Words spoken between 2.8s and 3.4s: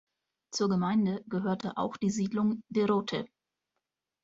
Rotte.